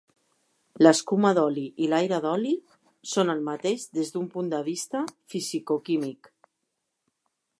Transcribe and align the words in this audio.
L'escuma 0.83 1.31
d'oli 1.39 1.65
i 1.87 1.89
l'aire 1.91 2.19
d'oli 2.23 2.53
són 3.11 3.33
el 3.35 3.45
mateix 3.51 3.85
des 3.99 4.11
d’un 4.15 4.27
punt 4.37 4.51
de 4.55 4.61
vista 4.71 5.05
fisicoquímic. 5.35 6.33